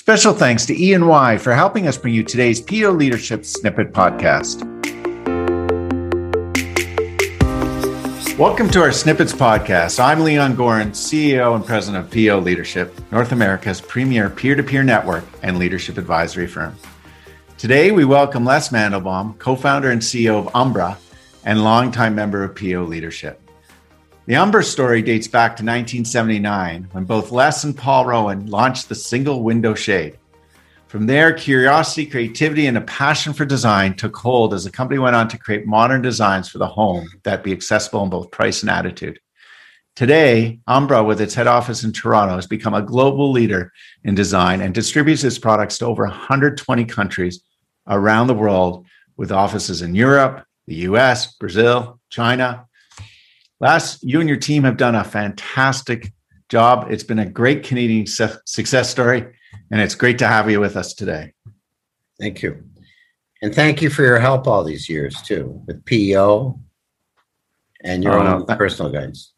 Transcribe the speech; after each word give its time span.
Special 0.00 0.32
thanks 0.32 0.64
to 0.66 0.80
E&Y 0.80 1.38
for 1.38 1.52
helping 1.52 1.88
us 1.88 1.98
bring 1.98 2.14
you 2.14 2.22
today's 2.22 2.60
PO 2.60 2.92
Leadership 2.92 3.44
Snippet 3.44 3.92
podcast. 3.92 4.62
Welcome 8.38 8.70
to 8.70 8.80
our 8.80 8.92
Snippets 8.92 9.32
podcast. 9.32 9.98
I'm 9.98 10.20
Leon 10.20 10.54
Goren, 10.54 10.92
CEO 10.92 11.56
and 11.56 11.66
President 11.66 12.04
of 12.04 12.12
PO 12.12 12.38
Leadership, 12.38 12.94
North 13.10 13.32
America's 13.32 13.80
premier 13.80 14.30
peer 14.30 14.54
to 14.54 14.62
peer 14.62 14.84
network 14.84 15.24
and 15.42 15.58
leadership 15.58 15.98
advisory 15.98 16.46
firm. 16.46 16.76
Today, 17.58 17.90
we 17.90 18.04
welcome 18.04 18.44
Les 18.44 18.68
Mandelbaum, 18.68 19.36
co 19.40 19.56
founder 19.56 19.90
and 19.90 20.00
CEO 20.00 20.38
of 20.38 20.54
Umbra 20.54 20.96
and 21.44 21.64
longtime 21.64 22.14
member 22.14 22.44
of 22.44 22.54
PO 22.54 22.84
Leadership. 22.84 23.40
The 24.28 24.36
Umbra 24.36 24.62
story 24.62 25.00
dates 25.00 25.26
back 25.26 25.52
to 25.52 25.62
1979 25.62 26.88
when 26.92 27.04
both 27.04 27.32
Les 27.32 27.64
and 27.64 27.74
Paul 27.74 28.04
Rowan 28.04 28.44
launched 28.44 28.90
the 28.90 28.94
single 28.94 29.42
window 29.42 29.72
shade. 29.74 30.18
From 30.86 31.06
there, 31.06 31.32
curiosity, 31.32 32.04
creativity, 32.04 32.66
and 32.66 32.76
a 32.76 32.82
passion 32.82 33.32
for 33.32 33.46
design 33.46 33.96
took 33.96 34.14
hold 34.14 34.52
as 34.52 34.64
the 34.64 34.70
company 34.70 34.98
went 34.98 35.16
on 35.16 35.28
to 35.28 35.38
create 35.38 35.66
modern 35.66 36.02
designs 36.02 36.46
for 36.46 36.58
the 36.58 36.66
home 36.66 37.08
that 37.22 37.42
be 37.42 37.52
accessible 37.52 38.02
in 38.02 38.10
both 38.10 38.30
price 38.30 38.60
and 38.60 38.68
attitude. 38.68 39.18
Today, 39.96 40.60
Umbra, 40.66 41.02
with 41.02 41.22
its 41.22 41.32
head 41.32 41.46
office 41.46 41.82
in 41.82 41.94
Toronto, 41.94 42.34
has 42.34 42.46
become 42.46 42.74
a 42.74 42.82
global 42.82 43.32
leader 43.32 43.72
in 44.04 44.14
design 44.14 44.60
and 44.60 44.74
distributes 44.74 45.24
its 45.24 45.38
products 45.38 45.78
to 45.78 45.86
over 45.86 46.02
120 46.02 46.84
countries 46.84 47.40
around 47.86 48.26
the 48.26 48.34
world, 48.34 48.84
with 49.16 49.32
offices 49.32 49.80
in 49.80 49.94
Europe, 49.94 50.44
the 50.66 50.74
US, 50.74 51.34
Brazil, 51.36 51.98
China. 52.10 52.67
Les, 53.60 54.02
you 54.02 54.20
and 54.20 54.28
your 54.28 54.38
team 54.38 54.64
have 54.64 54.76
done 54.76 54.94
a 54.94 55.04
fantastic 55.04 56.12
job. 56.48 56.86
It's 56.90 57.02
been 57.02 57.18
a 57.18 57.26
great 57.26 57.64
Canadian 57.64 58.06
success 58.06 58.90
story 58.90 59.26
and 59.70 59.80
it's 59.80 59.94
great 59.94 60.18
to 60.18 60.28
have 60.28 60.50
you 60.50 60.60
with 60.60 60.76
us 60.76 60.94
today. 60.94 61.32
Thank 62.20 62.42
you. 62.42 62.64
And 63.42 63.54
thank 63.54 63.82
you 63.82 63.90
for 63.90 64.02
your 64.02 64.18
help 64.18 64.46
all 64.46 64.64
these 64.64 64.88
years 64.88 65.20
too 65.22 65.62
with 65.66 65.84
PEO 65.84 66.58
and 67.82 68.02
your 68.02 68.18
oh, 68.18 68.26
own 68.26 68.46
no, 68.48 68.56
personal 68.56 68.90
guidance. 68.90 69.32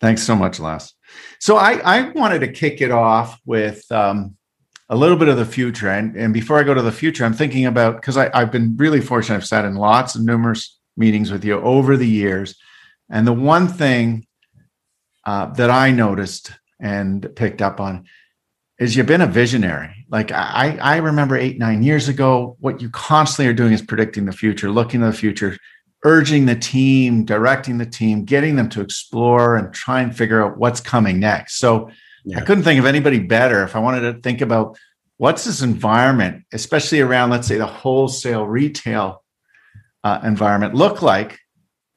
Thanks 0.00 0.22
so 0.22 0.34
much, 0.34 0.60
Les. 0.60 0.92
So 1.38 1.56
I, 1.56 1.80
I 1.84 2.10
wanted 2.10 2.40
to 2.40 2.48
kick 2.48 2.80
it 2.80 2.90
off 2.90 3.38
with 3.46 3.90
um, 3.90 4.36
a 4.88 4.96
little 4.96 5.16
bit 5.16 5.28
of 5.28 5.36
the 5.36 5.46
future. 5.46 5.88
And, 5.88 6.16
and 6.16 6.34
before 6.34 6.58
I 6.58 6.64
go 6.64 6.74
to 6.74 6.82
the 6.82 6.92
future, 6.92 7.24
I'm 7.24 7.32
thinking 7.32 7.66
about 7.66 7.96
because 7.96 8.16
I've 8.16 8.52
been 8.52 8.76
really 8.76 9.00
fortunate. 9.00 9.36
I've 9.36 9.46
sat 9.46 9.64
in 9.64 9.76
lots 9.76 10.14
of 10.14 10.22
numerous 10.22 10.78
meetings 10.96 11.30
with 11.30 11.44
you 11.44 11.60
over 11.60 11.96
the 11.96 12.08
years. 12.08 12.56
And 13.10 13.26
the 13.26 13.32
one 13.32 13.68
thing 13.68 14.26
uh, 15.24 15.46
that 15.54 15.70
I 15.70 15.90
noticed 15.90 16.52
and 16.80 17.28
picked 17.36 17.62
up 17.62 17.80
on 17.80 18.06
is 18.78 18.94
you've 18.94 19.06
been 19.06 19.22
a 19.22 19.26
visionary. 19.26 20.06
Like 20.08 20.32
I, 20.32 20.76
I 20.80 20.96
remember 20.96 21.36
eight, 21.36 21.58
nine 21.58 21.82
years 21.82 22.08
ago, 22.08 22.56
what 22.60 22.82
you 22.82 22.90
constantly 22.90 23.50
are 23.50 23.54
doing 23.54 23.72
is 23.72 23.82
predicting 23.82 24.26
the 24.26 24.32
future, 24.32 24.70
looking 24.70 25.00
to 25.00 25.06
the 25.06 25.12
future, 25.12 25.56
urging 26.04 26.46
the 26.46 26.56
team, 26.56 27.24
directing 27.24 27.78
the 27.78 27.86
team, 27.86 28.24
getting 28.24 28.56
them 28.56 28.68
to 28.70 28.80
explore 28.80 29.56
and 29.56 29.72
try 29.72 30.02
and 30.02 30.16
figure 30.16 30.44
out 30.44 30.58
what's 30.58 30.80
coming 30.80 31.18
next. 31.18 31.58
So 31.58 31.90
yeah. 32.24 32.38
I 32.38 32.42
couldn't 32.42 32.64
think 32.64 32.78
of 32.78 32.86
anybody 32.86 33.18
better 33.18 33.64
if 33.64 33.74
I 33.74 33.78
wanted 33.78 34.00
to 34.00 34.20
think 34.20 34.40
about 34.40 34.78
what's 35.16 35.44
this 35.44 35.62
environment, 35.62 36.44
especially 36.52 37.00
around, 37.00 37.30
let's 37.30 37.48
say, 37.48 37.56
the 37.56 37.66
wholesale 37.66 38.46
retail 38.46 39.24
uh, 40.04 40.20
environment, 40.22 40.74
look 40.74 41.02
like 41.02 41.38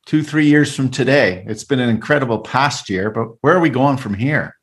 two, 0.09 0.23
three 0.23 0.47
years 0.47 0.75
from 0.75 0.89
today. 0.89 1.43
It's 1.45 1.63
been 1.63 1.79
an 1.79 1.87
incredible 1.87 2.39
past 2.39 2.89
year, 2.89 3.11
but 3.11 3.27
where 3.41 3.55
are 3.55 3.59
we 3.59 3.69
going 3.69 3.97
from 3.97 4.15
here? 4.15 4.55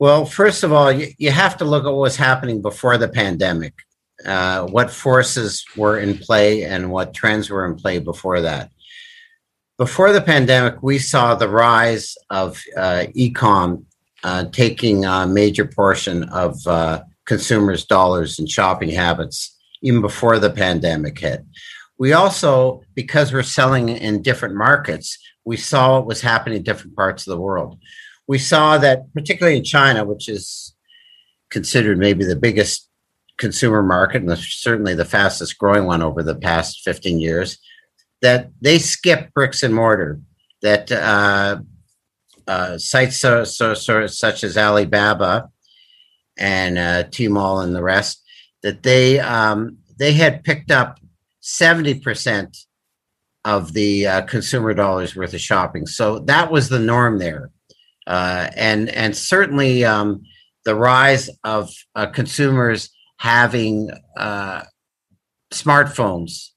Well, 0.00 0.26
first 0.26 0.64
of 0.64 0.72
all, 0.72 0.90
you, 0.90 1.12
you 1.18 1.30
have 1.30 1.56
to 1.58 1.64
look 1.64 1.84
at 1.84 1.90
what 1.90 2.00
was 2.00 2.16
happening 2.16 2.60
before 2.60 2.98
the 2.98 3.08
pandemic. 3.08 3.74
Uh, 4.24 4.66
what 4.66 4.90
forces 4.90 5.64
were 5.76 6.00
in 6.00 6.18
play 6.18 6.64
and 6.64 6.90
what 6.90 7.14
trends 7.14 7.48
were 7.48 7.64
in 7.64 7.76
play 7.76 8.00
before 8.00 8.40
that. 8.40 8.72
Before 9.78 10.12
the 10.12 10.20
pandemic, 10.20 10.82
we 10.82 10.98
saw 10.98 11.36
the 11.36 11.48
rise 11.48 12.16
of 12.28 12.60
uh, 12.76 13.04
ecom 13.16 13.84
uh, 14.24 14.46
taking 14.50 15.04
a 15.04 15.28
major 15.28 15.64
portion 15.64 16.24
of 16.24 16.66
uh, 16.66 17.02
consumers' 17.24 17.84
dollars 17.84 18.40
and 18.40 18.50
shopping 18.50 18.90
habits, 18.90 19.56
even 19.80 20.00
before 20.00 20.40
the 20.40 20.50
pandemic 20.50 21.20
hit. 21.20 21.44
We 21.98 22.12
also, 22.12 22.82
because 22.94 23.32
we're 23.32 23.42
selling 23.42 23.88
in 23.88 24.22
different 24.22 24.54
markets, 24.54 25.18
we 25.44 25.56
saw 25.56 25.94
what 25.94 26.06
was 26.06 26.20
happening 26.20 26.58
in 26.58 26.62
different 26.62 26.96
parts 26.96 27.26
of 27.26 27.30
the 27.30 27.40
world. 27.40 27.78
We 28.26 28.38
saw 28.38 28.78
that, 28.78 29.12
particularly 29.14 29.56
in 29.58 29.64
China, 29.64 30.04
which 30.04 30.28
is 30.28 30.74
considered 31.50 31.98
maybe 31.98 32.24
the 32.24 32.36
biggest 32.36 32.88
consumer 33.38 33.82
market 33.82 34.22
and 34.22 34.38
certainly 34.38 34.94
the 34.94 35.04
fastest 35.04 35.58
growing 35.58 35.84
one 35.84 36.02
over 36.02 36.22
the 36.22 36.34
past 36.34 36.80
15 36.84 37.20
years, 37.20 37.58
that 38.22 38.50
they 38.60 38.78
skip 38.78 39.32
bricks 39.34 39.62
and 39.62 39.74
mortar, 39.74 40.20
that 40.62 40.90
uh, 40.90 41.58
uh, 42.46 42.78
sites 42.78 43.18
so, 43.18 43.44
so, 43.44 43.74
so, 43.74 44.06
such 44.06 44.42
as 44.42 44.56
Alibaba 44.56 45.50
and 46.36 46.78
uh, 46.78 47.04
Tmall 47.04 47.62
and 47.62 47.74
the 47.74 47.82
rest, 47.82 48.22
that 48.62 48.82
they 48.82 49.20
um, 49.20 49.78
they 49.98 50.12
had 50.12 50.44
picked 50.44 50.70
up 50.70 50.98
70% 51.46 52.66
of 53.44 53.72
the 53.72 54.06
uh, 54.06 54.22
consumer 54.22 54.74
dollars 54.74 55.14
worth 55.14 55.32
of 55.32 55.40
shopping. 55.40 55.86
So 55.86 56.18
that 56.20 56.50
was 56.50 56.68
the 56.68 56.80
norm 56.80 57.18
there. 57.18 57.50
Uh, 58.06 58.50
and 58.56 58.88
and 58.90 59.16
certainly 59.16 59.84
um, 59.84 60.22
the 60.64 60.74
rise 60.74 61.30
of 61.44 61.70
uh, 61.94 62.06
consumers 62.06 62.90
having 63.18 63.90
uh, 64.16 64.62
smartphones, 65.52 66.50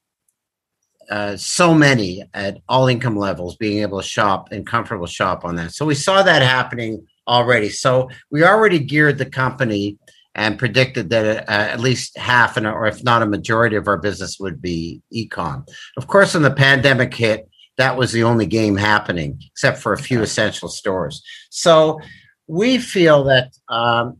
uh, 1.10 1.36
so 1.36 1.74
many 1.74 2.24
at 2.34 2.58
all 2.68 2.88
income 2.88 3.16
levels, 3.16 3.56
being 3.56 3.82
able 3.82 4.00
to 4.00 4.06
shop 4.06 4.50
and 4.52 4.66
comfortable 4.66 5.06
shop 5.06 5.44
on 5.44 5.56
that. 5.56 5.72
So 5.72 5.86
we 5.86 5.94
saw 5.94 6.22
that 6.22 6.42
happening 6.42 7.06
already. 7.26 7.68
So 7.68 8.10
we 8.30 8.44
already 8.44 8.80
geared 8.80 9.18
the 9.18 9.26
company 9.26 9.98
and 10.34 10.58
predicted 10.58 11.10
that 11.10 11.48
uh, 11.48 11.52
at 11.52 11.80
least 11.80 12.16
half, 12.16 12.56
and 12.56 12.66
or 12.66 12.86
if 12.86 13.02
not 13.02 13.22
a 13.22 13.26
majority 13.26 13.76
of 13.76 13.88
our 13.88 13.98
business 13.98 14.38
would 14.38 14.62
be 14.62 15.02
ecom. 15.14 15.68
Of 15.96 16.06
course, 16.06 16.34
when 16.34 16.42
the 16.42 16.50
pandemic 16.50 17.14
hit, 17.14 17.48
that 17.78 17.96
was 17.96 18.12
the 18.12 18.24
only 18.24 18.46
game 18.46 18.76
happening, 18.76 19.40
except 19.50 19.78
for 19.78 19.92
a 19.92 19.98
few 19.98 20.22
essential 20.22 20.68
stores. 20.68 21.22
So 21.50 21.98
we 22.46 22.78
feel 22.78 23.24
that 23.24 23.52
um, 23.68 24.18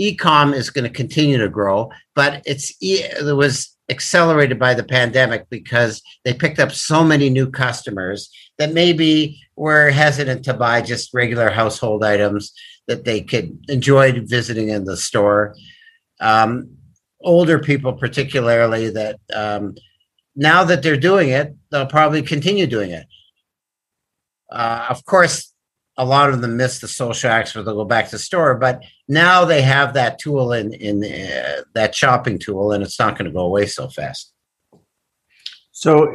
ecom 0.00 0.54
is 0.54 0.70
going 0.70 0.84
to 0.84 0.90
continue 0.90 1.38
to 1.38 1.48
grow, 1.48 1.90
but 2.14 2.42
it's 2.44 2.74
it 2.80 3.34
was 3.34 3.76
accelerated 3.92 4.58
by 4.58 4.74
the 4.74 4.82
pandemic 4.82 5.48
because 5.50 6.02
they 6.24 6.34
picked 6.34 6.58
up 6.58 6.72
so 6.72 7.04
many 7.04 7.28
new 7.30 7.48
customers 7.50 8.30
that 8.58 8.72
maybe 8.72 9.40
were 9.54 9.90
hesitant 9.90 10.44
to 10.44 10.54
buy 10.54 10.80
just 10.80 11.14
regular 11.14 11.50
household 11.50 12.02
items 12.02 12.52
that 12.88 13.04
they 13.04 13.20
could 13.20 13.56
enjoy 13.68 14.18
visiting 14.22 14.70
in 14.70 14.84
the 14.84 14.96
store. 14.96 15.54
Um, 16.20 16.76
older 17.20 17.58
people, 17.58 17.92
particularly, 17.92 18.90
that 18.90 19.20
um, 19.34 19.76
now 20.34 20.64
that 20.64 20.82
they're 20.82 20.96
doing 20.96 21.28
it, 21.28 21.54
they'll 21.70 21.86
probably 21.86 22.22
continue 22.22 22.66
doing 22.66 22.90
it. 22.90 23.06
Uh, 24.50 24.86
of 24.88 25.04
course, 25.04 25.51
a 25.96 26.04
lot 26.04 26.30
of 26.30 26.40
them 26.40 26.56
miss 26.56 26.80
the 26.80 26.88
social 26.88 27.30
aspect; 27.30 27.64
they'll 27.64 27.74
go 27.74 27.84
back 27.84 28.06
to 28.06 28.12
the 28.12 28.18
store. 28.18 28.56
But 28.56 28.82
now 29.08 29.44
they 29.44 29.62
have 29.62 29.94
that 29.94 30.18
tool 30.18 30.52
in 30.52 30.72
in 30.74 31.04
uh, 31.04 31.62
that 31.74 31.94
shopping 31.94 32.38
tool, 32.38 32.72
and 32.72 32.82
it's 32.82 32.98
not 32.98 33.18
going 33.18 33.26
to 33.26 33.34
go 33.34 33.40
away 33.40 33.66
so 33.66 33.88
fast. 33.88 34.32
So, 35.72 36.06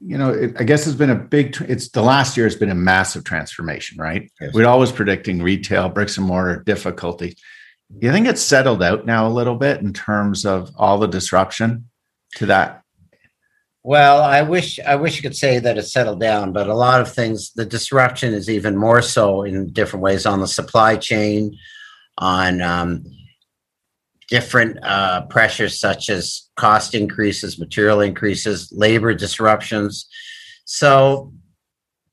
you 0.00 0.18
know, 0.18 0.30
it, 0.30 0.54
I 0.58 0.64
guess 0.64 0.86
it's 0.86 0.96
been 0.96 1.10
a 1.10 1.14
big. 1.14 1.56
It's 1.62 1.88
the 1.90 2.02
last 2.02 2.36
year 2.36 2.46
has 2.46 2.56
been 2.56 2.70
a 2.70 2.74
massive 2.74 3.24
transformation, 3.24 3.98
right? 3.98 4.30
Yes. 4.40 4.52
We're 4.54 4.66
always 4.66 4.92
predicting 4.92 5.42
retail 5.42 5.88
bricks 5.88 6.16
and 6.18 6.26
mortar 6.26 6.62
difficulty. 6.64 7.36
You 8.00 8.12
think 8.12 8.26
it's 8.26 8.42
settled 8.42 8.82
out 8.82 9.06
now 9.06 9.26
a 9.26 9.30
little 9.30 9.56
bit 9.56 9.80
in 9.80 9.92
terms 9.94 10.44
of 10.44 10.70
all 10.76 10.98
the 10.98 11.06
disruption 11.08 11.88
to 12.36 12.46
that 12.46 12.82
well, 13.82 14.22
I 14.22 14.42
wish 14.42 14.78
I 14.80 14.96
wish 14.96 15.16
you 15.16 15.22
could 15.22 15.36
say 15.36 15.58
that 15.58 15.78
it's 15.78 15.92
settled 15.92 16.20
down, 16.20 16.52
but 16.52 16.68
a 16.68 16.74
lot 16.74 17.00
of 17.00 17.12
things, 17.12 17.52
the 17.52 17.64
disruption 17.64 18.34
is 18.34 18.50
even 18.50 18.76
more 18.76 19.02
so 19.02 19.42
in 19.42 19.72
different 19.72 20.02
ways 20.02 20.26
on 20.26 20.40
the 20.40 20.48
supply 20.48 20.96
chain, 20.96 21.56
on 22.18 22.60
um, 22.60 23.04
different 24.28 24.78
uh, 24.82 25.22
pressures 25.26 25.78
such 25.78 26.10
as 26.10 26.48
cost 26.56 26.94
increases, 26.94 27.58
material 27.58 28.00
increases, 28.00 28.70
labor 28.72 29.14
disruptions. 29.14 30.06
So 30.64 31.32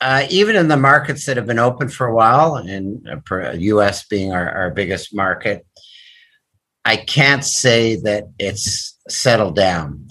uh, 0.01 0.27
even 0.29 0.55
in 0.55 0.67
the 0.67 0.77
markets 0.77 1.25
that 1.25 1.37
have 1.37 1.47
been 1.47 1.59
open 1.59 1.89
for 1.89 2.07
a 2.07 2.13
while, 2.13 2.55
and 2.55 3.07
uh, 3.31 3.51
U.S. 3.51 4.05
being 4.07 4.31
our, 4.31 4.49
our 4.49 4.71
biggest 4.71 5.15
market, 5.15 5.65
I 6.85 6.97
can't 6.97 7.43
say 7.43 7.95
that 7.97 8.25
it's 8.37 8.97
settled 9.09 9.55
down. 9.55 10.07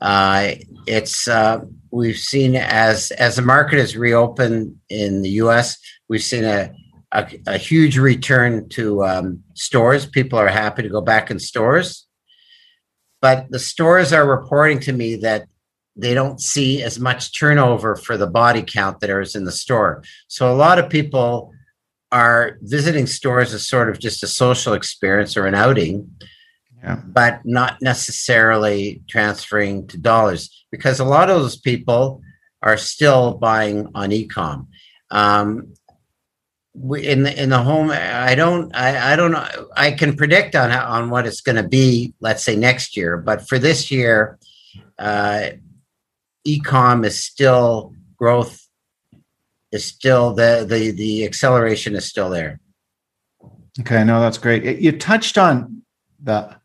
Uh, 0.00 0.52
it's 0.86 1.26
uh, 1.26 1.60
we've 1.90 2.18
seen 2.18 2.54
as 2.54 3.10
as 3.12 3.36
the 3.36 3.42
market 3.42 3.78
has 3.78 3.96
reopened 3.96 4.76
in 4.88 5.22
the 5.22 5.30
U.S., 5.30 5.78
we've 6.08 6.22
seen 6.22 6.44
a 6.44 6.70
a, 7.12 7.38
a 7.46 7.58
huge 7.58 7.98
return 7.98 8.68
to 8.70 9.04
um, 9.04 9.42
stores. 9.54 10.06
People 10.06 10.38
are 10.38 10.48
happy 10.48 10.82
to 10.82 10.88
go 10.88 11.00
back 11.00 11.30
in 11.30 11.38
stores. 11.38 12.06
But 13.22 13.46
the 13.50 13.58
stores 13.58 14.12
are 14.12 14.28
reporting 14.28 14.80
to 14.80 14.92
me 14.92 15.16
that 15.16 15.46
they 15.96 16.12
don't 16.12 16.40
see 16.40 16.82
as 16.82 17.00
much 17.00 17.38
turnover 17.38 17.96
for 17.96 18.16
the 18.16 18.26
body 18.26 18.62
count 18.62 19.00
that 19.00 19.10
is 19.10 19.34
in 19.34 19.44
the 19.44 19.52
store. 19.52 20.02
So 20.28 20.52
a 20.52 20.54
lot 20.54 20.78
of 20.78 20.90
people 20.90 21.52
are 22.12 22.58
visiting 22.60 23.06
stores 23.06 23.54
as 23.54 23.66
sort 23.66 23.88
of 23.88 23.98
just 23.98 24.22
a 24.22 24.26
social 24.26 24.74
experience 24.74 25.36
or 25.36 25.46
an 25.46 25.54
outing, 25.54 26.10
yeah. 26.86 27.00
but 27.04 27.40
not 27.44 27.82
necessarily 27.82 29.02
transferring 29.08 29.86
to 29.88 29.98
dollars 29.98 30.64
because 30.70 31.00
a 31.00 31.04
lot 31.04 31.28
of 31.28 31.40
those 31.40 31.56
people 31.56 32.22
are 32.62 32.76
still 32.76 33.34
buying 33.34 33.88
on 33.94 34.10
ecom. 34.10 34.68
Um, 35.10 35.74
in 36.74 37.22
the 37.22 37.42
in 37.42 37.48
the 37.48 37.62
home, 37.62 37.90
I 37.90 38.34
don't 38.34 38.74
I, 38.74 39.12
I 39.12 39.16
don't 39.16 39.32
know 39.32 39.46
I 39.76 39.92
can 39.92 40.14
predict 40.14 40.54
on 40.54 40.70
on 40.70 41.10
what 41.10 41.26
it's 41.26 41.40
going 41.40 41.56
to 41.56 41.66
be. 41.66 42.14
Let's 42.20 42.42
say 42.42 42.54
next 42.54 42.96
year, 42.96 43.16
but 43.16 43.48
for 43.48 43.58
this 43.58 43.90
year, 43.90 44.38
uh, 44.98 45.50
ecom 46.46 47.04
is 47.04 47.22
still 47.24 47.94
growth 48.16 48.66
is 49.72 49.84
still 49.84 50.34
the 50.34 50.66
the 50.68 50.90
the 50.90 51.24
acceleration 51.24 51.96
is 51.96 52.04
still 52.04 52.28
there. 52.28 52.60
Okay, 53.80 54.04
no, 54.04 54.20
that's 54.20 54.38
great. 54.38 54.80
You 54.80 54.92
touched 54.92 55.38
on 55.38 55.82
the 56.22 56.56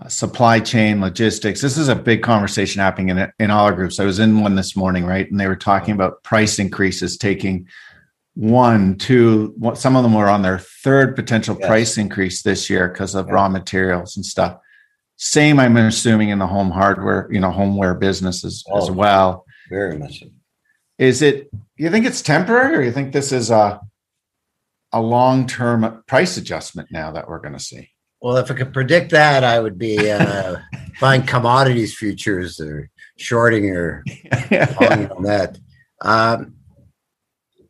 uh, 0.00 0.08
supply 0.08 0.58
chain 0.58 1.00
logistics. 1.00 1.60
This 1.60 1.76
is 1.76 1.88
a 1.88 1.94
big 1.94 2.22
conversation 2.22 2.80
happening 2.80 3.10
in 3.10 3.32
in 3.38 3.50
all 3.50 3.66
our 3.66 3.74
groups. 3.74 4.00
I 4.00 4.04
was 4.04 4.18
in 4.18 4.40
one 4.40 4.54
this 4.54 4.76
morning, 4.76 5.04
right, 5.04 5.30
and 5.30 5.38
they 5.38 5.46
were 5.46 5.56
talking 5.56 5.94
about 5.94 6.22
price 6.22 6.58
increases 6.58 7.16
taking 7.16 7.68
one, 8.34 8.96
two. 8.96 9.54
Some 9.74 9.96
of 9.96 10.02
them 10.02 10.14
were 10.14 10.30
on 10.30 10.42
their 10.42 10.58
third 10.58 11.14
potential 11.14 11.56
yes. 11.58 11.68
price 11.68 11.98
increase 11.98 12.42
this 12.42 12.70
year 12.70 12.88
because 12.88 13.14
of 13.14 13.26
yeah. 13.26 13.34
raw 13.34 13.48
materials 13.48 14.16
and 14.16 14.24
stuff. 14.24 14.58
Same, 15.16 15.60
I'm 15.60 15.76
assuming, 15.76 16.30
in 16.30 16.38
the 16.38 16.46
home 16.46 16.70
hardware, 16.70 17.28
you 17.30 17.38
know, 17.38 17.50
homeware 17.50 17.94
businesses 17.94 18.64
oh, 18.70 18.78
as 18.78 18.90
well. 18.90 19.44
Very 19.68 19.98
much. 19.98 20.20
So. 20.20 20.26
Is 20.98 21.20
it? 21.20 21.50
You 21.76 21.90
think 21.90 22.06
it's 22.06 22.22
temporary, 22.22 22.76
or 22.76 22.82
you 22.82 22.92
think 22.92 23.12
this 23.12 23.30
is 23.30 23.50
a 23.50 23.80
a 24.92 25.00
long 25.00 25.46
term 25.46 26.02
price 26.06 26.36
adjustment 26.36 26.90
now 26.90 27.12
that 27.12 27.28
we're 27.28 27.40
going 27.40 27.54
to 27.54 27.60
see? 27.60 27.90
Well, 28.22 28.36
if 28.36 28.50
I 28.50 28.54
could 28.54 28.72
predict 28.72 29.10
that, 29.10 29.44
I 29.44 29.60
would 29.60 29.78
be 29.78 30.10
uh, 30.10 30.56
buying 31.00 31.22
commodities 31.22 31.94
futures 31.94 32.60
or 32.60 32.88
shorting 33.16 33.70
or 33.70 34.04
yeah. 34.50 35.08
on 35.16 35.24
that. 35.24 35.58
Um, 36.00 36.54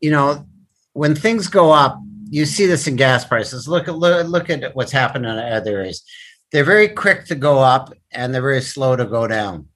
you 0.00 0.10
know, 0.10 0.46
when 0.92 1.14
things 1.14 1.48
go 1.48 1.72
up, 1.72 1.98
you 2.28 2.44
see 2.46 2.66
this 2.66 2.86
in 2.86 2.96
gas 2.96 3.24
prices. 3.24 3.66
Look 3.66 3.88
at 3.88 3.96
look, 3.96 4.26
look 4.26 4.50
at 4.50 4.74
what's 4.76 4.92
happened 4.92 5.26
in 5.26 5.38
other 5.38 5.78
areas 5.78 6.02
they're 6.52 6.64
very 6.64 6.88
quick 6.88 7.24
to 7.26 7.34
go 7.34 7.58
up 7.58 7.92
and 8.12 8.32
they're 8.32 8.42
very 8.42 8.60
slow 8.60 8.94
to 8.94 9.06
go 9.06 9.26
down. 9.26 9.68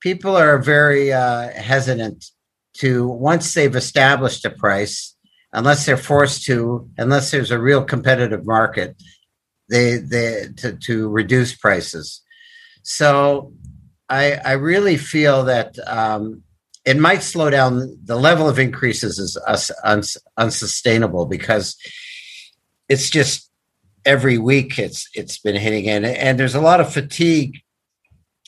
People 0.00 0.36
are 0.36 0.58
very 0.58 1.12
uh, 1.12 1.50
hesitant 1.50 2.26
to, 2.74 3.06
once 3.06 3.54
they've 3.54 3.76
established 3.76 4.44
a 4.44 4.50
price, 4.50 5.16
unless 5.52 5.86
they're 5.86 5.96
forced 5.96 6.44
to, 6.46 6.88
unless 6.98 7.30
there's 7.30 7.50
a 7.50 7.60
real 7.60 7.84
competitive 7.84 8.44
market, 8.44 9.00
they, 9.70 9.98
they 9.98 10.48
to, 10.58 10.76
to 10.76 11.08
reduce 11.08 11.54
prices. 11.54 12.20
So 12.82 13.52
I, 14.08 14.32
I 14.34 14.52
really 14.52 14.96
feel 14.96 15.44
that 15.44 15.78
um, 15.86 16.42
it 16.84 16.98
might 16.98 17.22
slow 17.22 17.50
down. 17.50 17.96
The 18.04 18.16
level 18.16 18.48
of 18.48 18.58
increases 18.58 19.18
is 19.18 19.38
uns, 19.84 20.16
unsustainable 20.36 21.26
because 21.26 21.76
it's 22.88 23.08
just 23.08 23.50
every 24.04 24.38
week 24.38 24.78
it's 24.78 25.08
it's 25.14 25.38
been 25.38 25.56
hitting 25.56 25.88
and 25.88 26.06
and 26.06 26.40
there's 26.40 26.54
a 26.54 26.60
lot 26.60 26.80
of 26.80 26.92
fatigue 26.92 27.58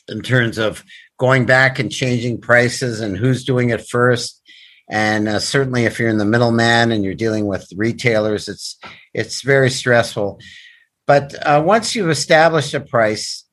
in 0.09 0.21
terms 0.21 0.57
of 0.57 0.83
going 1.19 1.45
back 1.45 1.79
and 1.79 1.91
changing 1.91 2.41
prices 2.41 2.99
and 2.99 3.17
who's 3.17 3.45
doing 3.45 3.69
it 3.69 3.87
first 3.87 4.41
and 4.89 5.27
uh, 5.27 5.39
certainly 5.39 5.85
if 5.85 5.99
you're 5.99 6.09
in 6.09 6.17
the 6.17 6.25
middleman 6.25 6.91
and 6.91 7.03
you're 7.03 7.13
dealing 7.13 7.45
with 7.45 7.71
retailers 7.75 8.47
it's 8.47 8.79
it's 9.13 9.41
very 9.41 9.69
stressful 9.69 10.39
but 11.05 11.35
uh, 11.45 11.61
once 11.65 11.95
you've 11.95 12.09
established 12.09 12.73
a 12.73 12.79
price 12.79 13.45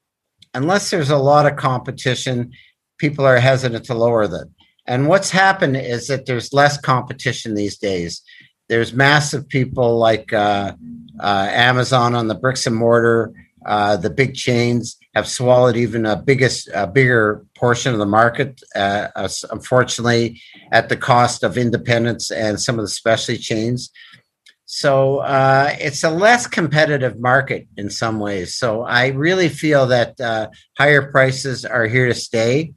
unless 0.54 0.90
there's 0.90 1.10
a 1.10 1.16
lot 1.16 1.46
of 1.46 1.56
competition 1.56 2.50
people 2.98 3.24
are 3.24 3.38
hesitant 3.38 3.84
to 3.84 3.94
lower 3.94 4.26
them 4.26 4.54
and 4.86 5.08
what's 5.08 5.30
happened 5.30 5.76
is 5.76 6.06
that 6.08 6.26
there's 6.26 6.52
less 6.52 6.78
competition 6.78 7.54
these 7.54 7.78
days 7.78 8.22
there's 8.70 8.92
massive 8.92 9.48
people 9.48 9.98
like 9.98 10.32
uh, 10.32 10.72
uh, 11.18 11.48
Amazon 11.50 12.14
on 12.14 12.28
the 12.28 12.36
bricks 12.36 12.68
and 12.68 12.76
mortar. 12.76 13.34
Uh, 13.66 13.96
the 13.96 14.08
big 14.08 14.34
chains 14.34 14.96
have 15.16 15.26
swallowed 15.26 15.76
even 15.76 16.06
a 16.06 16.16
biggest, 16.16 16.70
a 16.72 16.86
bigger 16.86 17.44
portion 17.56 17.92
of 17.92 17.98
the 17.98 18.06
market. 18.06 18.62
Uh, 18.76 19.08
unfortunately, 19.50 20.40
at 20.70 20.88
the 20.88 20.96
cost 20.96 21.42
of 21.42 21.58
independents 21.58 22.30
and 22.30 22.60
some 22.60 22.78
of 22.78 22.84
the 22.84 22.88
specialty 22.88 23.38
chains. 23.38 23.90
So 24.72 25.18
uh, 25.18 25.74
it's 25.80 26.04
a 26.04 26.10
less 26.10 26.46
competitive 26.46 27.18
market 27.18 27.66
in 27.76 27.90
some 27.90 28.20
ways. 28.20 28.54
So 28.54 28.82
I 28.82 29.08
really 29.08 29.48
feel 29.48 29.88
that 29.88 30.20
uh, 30.20 30.50
higher 30.78 31.10
prices 31.10 31.64
are 31.64 31.86
here 31.86 32.06
to 32.06 32.14
stay, 32.14 32.74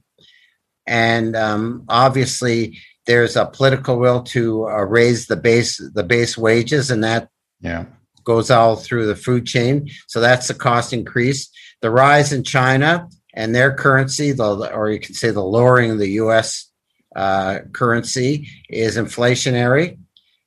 and 0.88 1.36
um, 1.36 1.84
obviously 1.88 2.78
there's 3.06 3.36
a 3.36 3.46
political 3.46 3.96
will 3.96 4.24
to 4.24 4.66
uh, 4.66 4.82
raise 4.82 5.28
the 5.28 5.36
base 5.36 5.80
the 5.94 6.02
base 6.02 6.36
wages, 6.36 6.90
and 6.90 7.04
that 7.04 7.28
yeah 7.60 7.84
goes 8.24 8.50
all 8.50 8.74
through 8.74 9.06
the 9.06 9.14
food 9.14 9.46
chain. 9.46 9.88
So 10.08 10.20
that's 10.20 10.48
the 10.48 10.54
cost 10.54 10.92
increase. 10.92 11.48
The 11.80 11.92
rise 11.92 12.32
in 12.32 12.42
China 12.42 13.08
and 13.34 13.54
their 13.54 13.72
currency, 13.72 14.32
the, 14.32 14.72
or 14.74 14.90
you 14.90 14.98
can 14.98 15.14
say 15.14 15.30
the 15.30 15.44
lowering 15.44 15.92
of 15.92 15.98
the 15.98 16.10
U.S. 16.22 16.72
Uh, 17.14 17.60
currency, 17.72 18.48
is 18.68 18.96
inflationary. 18.96 19.98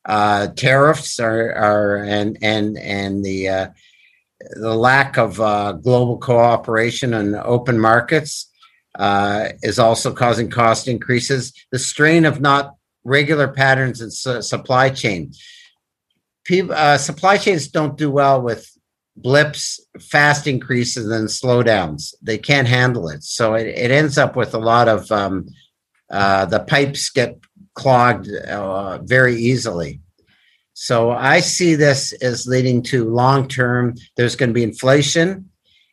Uh, 0.08 0.48
tariffs 0.48 1.20
are, 1.20 1.52
are 1.54 1.98
and 1.98 2.38
and 2.42 2.78
and 2.78 3.26
the 3.26 3.50
uh, 3.50 3.68
the 4.52 4.74
lack 4.74 5.18
of 5.18 5.40
uh, 5.42 5.74
global 5.74 6.18
cooperation 6.18 7.14
and 7.14 7.36
open 7.36 7.78
markets 7.78 8.50
uh, 8.98 9.50
is 9.62 9.80
also 9.80 10.14
causing 10.14 10.50
cost 10.50 10.88
increases. 10.88 11.54
The 11.72 11.80
strain 11.80 12.24
of 12.24 12.40
not 12.40 12.76
regular 13.04 13.50
patterns 13.50 14.02
in 14.02 14.10
su- 14.10 14.42
supply 14.42 14.90
chain. 14.90 15.34
People, 16.46 16.74
uh, 16.74 16.98
supply 16.98 17.38
chains 17.38 17.68
don't 17.68 17.98
do 17.98 18.10
well 18.10 18.42
with 18.42 18.72
blips, 19.18 19.80
fast 20.00 20.48
increases, 20.48 21.10
and 21.12 21.28
slowdowns. 21.28 22.14
They 22.22 22.38
can't 22.38 22.68
handle 22.68 23.10
it. 23.10 23.24
So 23.24 23.56
it, 23.56 23.68
it 23.68 23.92
ends 23.92 24.18
up 24.18 24.36
with 24.36 24.54
a 24.54 24.60
lot 24.60 24.88
of 24.88 25.12
um, 25.12 25.48
uh, 26.10 26.46
the 26.46 26.60
pipes 26.62 27.10
get 27.10 27.38
clogged 27.78 28.28
uh, 28.34 28.98
very 29.04 29.36
easily. 29.36 30.02
So 30.74 31.12
I 31.12 31.40
see 31.40 31.76
this 31.76 32.12
as 32.22 32.48
leading 32.48 32.82
to 32.84 33.10
long 33.10 33.48
term, 33.48 33.96
there's 34.16 34.36
going 34.36 34.50
to 34.50 34.54
be 34.54 34.64
inflation 34.64 35.50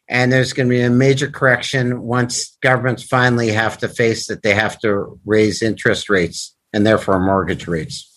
and 0.09 0.33
there's 0.33 0.53
going 0.53 0.69
to 0.69 0.75
be 0.75 0.81
a 0.81 0.91
major 0.91 1.31
correction 1.31 2.03
once 2.03 2.57
governments 2.63 3.03
finally 3.03 3.49
have 3.49 3.79
to 3.79 3.89
face 3.89 4.27
that 4.29 4.43
they 4.43 4.55
have 4.55 4.79
to 4.81 5.19
raise 5.25 5.63
interest 5.63 6.09
rates 6.11 6.57
and 6.73 6.87
therefore 6.87 7.21
mortgage 7.21 7.67
rates. 7.67 8.13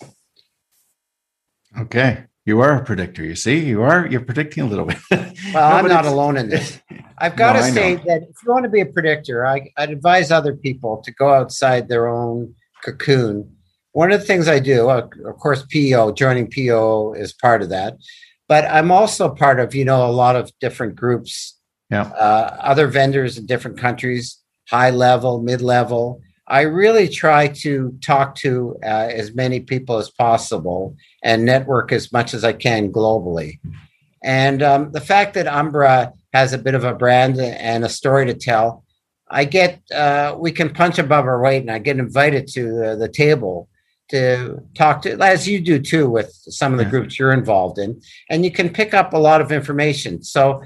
Okay. 1.78 2.24
You 2.44 2.60
are 2.60 2.76
a 2.76 2.84
predictor. 2.84 3.22
You 3.22 3.34
see, 3.34 3.58
you 3.58 3.82
are, 3.82 4.06
you're 4.06 4.22
predicting 4.22 4.62
a 4.62 4.66
little 4.66 4.86
bit. 4.86 4.96
well, 5.10 5.22
no, 5.52 5.60
I'm 5.60 5.88
not 5.88 6.06
alone 6.06 6.38
in 6.38 6.48
this. 6.48 6.80
I've 7.18 7.36
got 7.36 7.56
no, 7.56 7.60
to 7.60 7.72
say 7.72 7.96
that 7.96 8.22
if 8.22 8.36
you 8.42 8.50
want 8.50 8.64
to 8.64 8.70
be 8.70 8.80
a 8.80 8.86
predictor, 8.86 9.46
I, 9.46 9.70
I'd 9.76 9.90
advise 9.90 10.30
other 10.30 10.56
people 10.56 11.02
to 11.04 11.12
go 11.12 11.28
outside 11.28 11.88
their 11.88 12.08
own 12.08 12.54
cocoon. 12.82 13.57
One 13.98 14.12
of 14.12 14.20
the 14.20 14.26
things 14.26 14.46
I 14.46 14.60
do, 14.60 14.88
of 14.90 15.38
course, 15.40 15.66
PO, 15.72 16.12
joining 16.12 16.48
PO 16.48 17.14
is 17.14 17.32
part 17.32 17.62
of 17.62 17.70
that. 17.70 17.96
But 18.46 18.64
I'm 18.66 18.92
also 18.92 19.28
part 19.28 19.58
of, 19.58 19.74
you 19.74 19.84
know, 19.84 20.08
a 20.08 20.12
lot 20.12 20.36
of 20.36 20.52
different 20.60 20.94
groups 20.94 21.58
yeah. 21.90 22.02
uh, 22.02 22.56
other 22.60 22.86
vendors 22.86 23.38
in 23.38 23.46
different 23.46 23.76
countries, 23.76 24.38
high 24.68 24.90
level, 24.90 25.42
mid 25.42 25.62
level. 25.62 26.20
I 26.46 26.60
really 26.60 27.08
try 27.08 27.48
to 27.64 27.98
talk 28.00 28.36
to 28.36 28.76
uh, 28.84 29.08
as 29.10 29.34
many 29.34 29.58
people 29.58 29.96
as 29.96 30.10
possible 30.10 30.94
and 31.24 31.44
network 31.44 31.90
as 31.90 32.12
much 32.12 32.34
as 32.34 32.44
I 32.44 32.52
can 32.52 32.92
globally. 32.92 33.58
And 34.22 34.62
um, 34.62 34.92
the 34.92 35.00
fact 35.00 35.34
that 35.34 35.48
Umbra 35.48 36.12
has 36.32 36.52
a 36.52 36.58
bit 36.58 36.76
of 36.76 36.84
a 36.84 36.94
brand 36.94 37.40
and 37.40 37.84
a 37.84 37.88
story 37.88 38.26
to 38.26 38.34
tell, 38.34 38.84
I 39.28 39.44
get 39.44 39.82
uh, 39.92 40.36
we 40.38 40.52
can 40.52 40.72
punch 40.72 41.00
above 41.00 41.26
our 41.26 41.42
weight, 41.42 41.62
and 41.62 41.70
I 41.72 41.80
get 41.80 41.98
invited 41.98 42.46
to 42.52 42.62
the, 42.62 42.96
the 42.96 43.08
table 43.08 43.68
to 44.10 44.60
talk 44.74 45.02
to, 45.02 45.18
as 45.20 45.46
you 45.46 45.60
do 45.60 45.78
too, 45.78 46.08
with 46.08 46.32
some 46.48 46.72
of 46.72 46.78
the 46.78 46.84
groups 46.84 47.18
you're 47.18 47.32
involved 47.32 47.78
in, 47.78 48.00
and 48.30 48.44
you 48.44 48.50
can 48.50 48.70
pick 48.70 48.94
up 48.94 49.12
a 49.12 49.18
lot 49.18 49.40
of 49.40 49.52
information. 49.52 50.22
So 50.22 50.62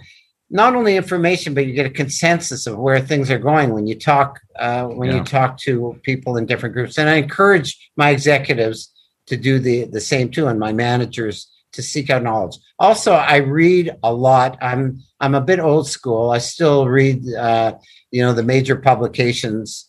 not 0.50 0.76
only 0.76 0.96
information, 0.96 1.54
but 1.54 1.66
you 1.66 1.72
get 1.72 1.86
a 1.86 1.90
consensus 1.90 2.66
of 2.66 2.78
where 2.78 3.00
things 3.00 3.30
are 3.30 3.38
going 3.38 3.72
when 3.72 3.86
you 3.86 3.98
talk 3.98 4.38
uh, 4.58 4.84
when 4.84 5.10
yeah. 5.10 5.16
you 5.16 5.24
talk 5.24 5.58
to 5.58 5.98
people 6.02 6.36
in 6.36 6.46
different 6.46 6.74
groups. 6.74 6.98
And 6.98 7.08
I 7.08 7.14
encourage 7.14 7.90
my 7.96 8.10
executives 8.10 8.92
to 9.26 9.36
do 9.36 9.58
the 9.58 9.84
the 9.84 10.00
same 10.00 10.30
too, 10.30 10.46
and 10.46 10.60
my 10.60 10.72
managers 10.72 11.48
to 11.72 11.82
seek 11.82 12.10
out 12.10 12.22
knowledge. 12.22 12.58
Also, 12.78 13.12
I 13.12 13.36
read 13.36 13.96
a 14.02 14.12
lot. 14.12 14.58
I'm 14.60 15.02
I'm 15.20 15.34
a 15.34 15.40
bit 15.40 15.58
old 15.58 15.88
school. 15.88 16.30
I 16.30 16.38
still 16.38 16.86
read, 16.86 17.26
uh, 17.34 17.74
you 18.10 18.22
know, 18.22 18.34
the 18.34 18.42
major 18.42 18.76
publications 18.76 19.88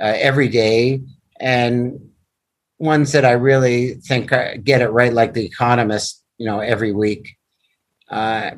uh, 0.00 0.14
every 0.16 0.48
day, 0.48 1.00
and 1.38 2.11
ones 2.82 3.12
that 3.12 3.24
I 3.24 3.32
really 3.32 3.94
think 3.94 4.30
get 4.64 4.82
it 4.82 4.88
right, 4.88 5.12
like 5.12 5.34
The 5.34 5.46
Economist, 5.46 6.22
you 6.36 6.46
know, 6.46 6.58
every 6.60 6.92
week. 6.92 7.36
Uh, 8.10 8.52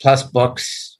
plus 0.00 0.22
books. 0.22 0.98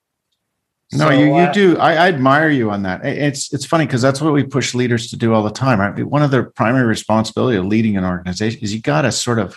No, 0.93 1.07
so, 1.07 1.11
you 1.11 1.27
you 1.27 1.35
uh, 1.35 1.53
do. 1.53 1.79
I, 1.79 1.93
I, 1.93 2.09
admire 2.09 2.49
you 2.49 2.73
on 2.73 2.83
that. 2.83 3.07
It's 3.07 3.53
it's 3.53 3.65
funny 3.65 3.87
because 3.87 4.03
that's 4.03 4.21
what 4.21 4.33
we 4.33 4.43
push 4.43 4.75
leaders 4.75 5.09
to 5.11 5.17
do 5.17 5.33
all 5.33 5.45
the 5.45 5.51
time. 5.51 5.79
Right? 5.79 6.05
One 6.05 6.23
of 6.23 6.33
their 6.33 6.51
primary 6.51 6.87
responsibility 6.87 7.57
of 7.57 7.67
leading 7.67 7.97
an 7.97 8.05
organization 8.05 8.61
is 8.61 8.75
you 8.75 8.81
got 8.81 9.03
to 9.03 9.13
sort 9.13 9.39
of 9.39 9.57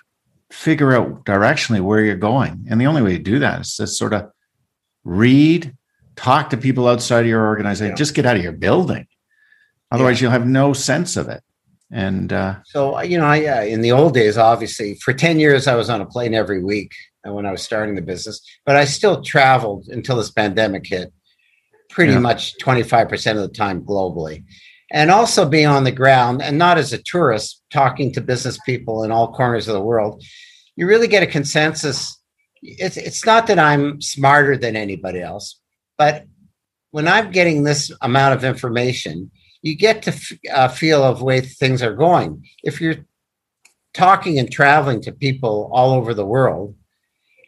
figure 0.51 0.95
out 0.95 1.25
directionally 1.25 1.81
where 1.81 2.01
you're 2.01 2.15
going. 2.15 2.67
And 2.69 2.79
the 2.79 2.85
only 2.85 3.01
way 3.01 3.17
to 3.17 3.23
do 3.23 3.39
that 3.39 3.61
is 3.61 3.75
to 3.77 3.87
sort 3.87 4.13
of 4.13 4.29
read, 5.03 5.75
talk 6.15 6.51
to 6.51 6.57
people 6.57 6.87
outside 6.87 7.21
of 7.21 7.27
your 7.27 7.47
organization, 7.47 7.93
yeah. 7.93 7.95
just 7.95 8.13
get 8.13 8.27
out 8.27 8.35
of 8.35 8.43
your 8.43 8.51
building. 8.51 9.07
Otherwise, 9.91 10.21
yeah. 10.21 10.25
you'll 10.25 10.31
have 10.33 10.45
no 10.45 10.73
sense 10.73 11.17
of 11.17 11.29
it. 11.29 11.41
And 11.93 12.33
uh, 12.33 12.55
so, 12.65 12.99
you 13.01 13.19
know, 13.19 13.25
I, 13.25 13.45
uh, 13.45 13.61
in 13.63 13.81
the 13.81 13.91
old 13.91 14.15
days, 14.15 14.37
obviously, 14.37 14.95
for 14.95 15.13
10 15.13 15.39
years, 15.39 15.67
I 15.67 15.75
was 15.75 15.89
on 15.89 16.01
a 16.01 16.05
plane 16.05 16.33
every 16.33 16.63
week 16.63 16.91
uh, 17.25 17.31
when 17.31 17.45
I 17.45 17.51
was 17.51 17.61
starting 17.61 17.93
the 17.93 18.01
business, 18.01 18.41
but 18.65 18.75
I 18.75 18.85
still 18.85 19.21
traveled 19.21 19.87
until 19.89 20.17
this 20.17 20.31
pandemic 20.31 20.87
hit 20.87 21.13
pretty 21.91 22.13
yeah. 22.13 22.19
much 22.19 22.57
25% 22.57 23.31
of 23.31 23.41
the 23.41 23.47
time 23.47 23.83
globally 23.83 24.43
and 24.91 25.09
also 25.11 25.47
being 25.47 25.67
on 25.67 25.83
the 25.83 25.91
ground 25.91 26.41
and 26.41 26.57
not 26.57 26.77
as 26.77 26.93
a 26.93 27.01
tourist 27.03 27.61
talking 27.71 28.13
to 28.13 28.21
business 28.21 28.57
people 28.65 29.03
in 29.03 29.11
all 29.11 29.33
corners 29.33 29.67
of 29.67 29.73
the 29.73 29.81
world 29.81 30.23
you 30.75 30.87
really 30.87 31.07
get 31.07 31.23
a 31.23 31.27
consensus 31.27 32.17
it's, 32.61 32.95
it's 32.95 33.25
not 33.25 33.47
that 33.47 33.59
i'm 33.59 34.01
smarter 34.01 34.55
than 34.55 34.75
anybody 34.75 35.21
else 35.21 35.59
but 35.97 36.25
when 36.91 37.07
i'm 37.07 37.31
getting 37.31 37.63
this 37.63 37.91
amount 38.01 38.33
of 38.35 38.43
information 38.43 39.29
you 39.63 39.75
get 39.75 40.03
to 40.03 40.11
f- 40.11 40.31
uh, 40.53 40.67
feel 40.67 41.03
of 41.03 41.23
way 41.23 41.41
things 41.41 41.81
are 41.81 41.95
going. 41.95 42.45
If 42.63 42.79
you're 42.79 43.05
talking 43.93 44.37
and 44.37 44.51
traveling 44.51 45.01
to 45.01 45.11
people 45.11 45.71
all 45.73 45.91
over 45.91 46.13
the 46.13 46.25
world 46.25 46.75